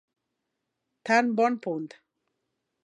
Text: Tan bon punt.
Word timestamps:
Tan 1.09 1.31
bon 1.41 1.61
punt. 1.67 1.89